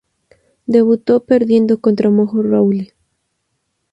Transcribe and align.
Debutó 0.65 1.25
perdiendo 1.25 1.79
contra 1.79 2.09
Mojo 2.09 2.41
Rawley. 2.41 2.91